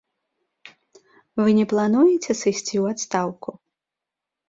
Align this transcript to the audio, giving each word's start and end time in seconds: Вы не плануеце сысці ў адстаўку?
Вы 1.43 1.47
не 1.59 1.65
плануеце 1.75 2.31
сысці 2.43 2.67
ў 2.67 2.85
адстаўку? 2.97 3.49